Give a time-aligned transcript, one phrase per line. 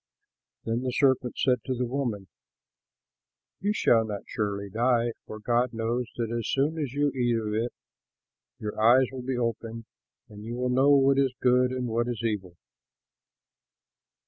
[0.65, 2.27] '"Then the serpent said to the woman,
[3.59, 7.53] "You shall not surely die; for God knows that as soon as you eat of
[7.53, 7.71] it
[8.57, 9.85] your eyes will be opened,
[10.27, 12.57] and you will know what is good and what is evil."